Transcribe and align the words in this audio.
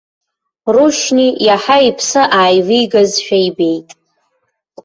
Рушьни 0.73 1.27
иаҳа 1.45 1.77
иԥсы 1.87 2.21
ааивигазшәа 2.37 3.37
ибеит. 3.47 3.87